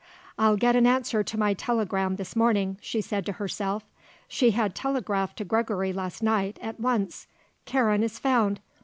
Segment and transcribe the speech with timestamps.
[0.39, 3.83] "I'll get an answer to my telegram this morning," she said to herself.
[4.27, 7.27] She had telegraphed to Gregory last night, at once:
[7.65, 8.61] "Karen is found.